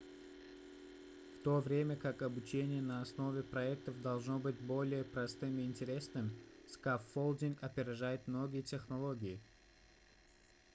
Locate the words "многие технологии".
8.27-9.39